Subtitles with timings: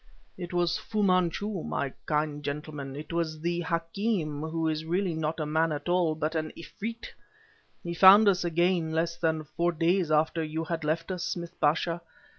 [0.35, 5.39] "It was Fu Manchu, my kind gentlemen it was the hakim who is really not
[5.39, 7.05] a man at all, but an efreet.
[7.83, 12.01] He found us again less than four days after you had left us, Smith Pasha!...